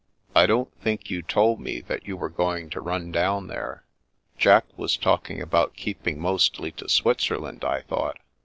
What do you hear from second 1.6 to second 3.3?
that you were going to run